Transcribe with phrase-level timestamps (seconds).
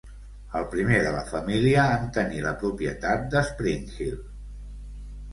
[0.59, 4.17] El primer de la família en tenir la propietat de Springhill.